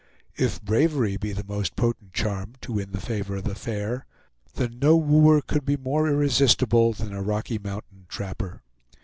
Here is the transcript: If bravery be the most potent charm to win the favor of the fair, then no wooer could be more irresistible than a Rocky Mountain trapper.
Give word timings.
If 0.35 0.59
bravery 0.63 1.15
be 1.17 1.31
the 1.31 1.43
most 1.43 1.75
potent 1.75 2.11
charm 2.13 2.55
to 2.61 2.71
win 2.73 2.91
the 2.91 2.99
favor 2.99 3.35
of 3.35 3.43
the 3.43 3.53
fair, 3.53 4.07
then 4.55 4.79
no 4.79 4.95
wooer 4.97 5.41
could 5.43 5.63
be 5.63 5.77
more 5.77 6.07
irresistible 6.09 6.91
than 6.93 7.13
a 7.13 7.21
Rocky 7.21 7.59
Mountain 7.59 8.07
trapper. 8.09 8.63